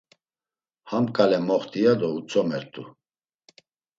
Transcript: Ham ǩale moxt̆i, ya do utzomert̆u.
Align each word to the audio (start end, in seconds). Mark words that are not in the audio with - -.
Ham 0.89 1.05
ǩale 1.15 1.39
moxt̆i, 1.47 1.79
ya 1.85 1.93
do 1.99 2.07
utzomert̆u. 2.17 2.83